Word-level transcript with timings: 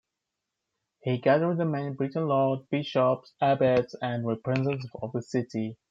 He 1.03 1.19
gathered 1.19 1.57
the 1.59 1.65
main 1.65 1.93
Breton 1.93 2.27
lords 2.27 2.61
and 2.61 2.69
bishops, 2.71 3.35
abbots 3.39 3.93
and 4.01 4.25
representatives 4.25 4.87
of 4.99 5.11
cities. 5.23 5.75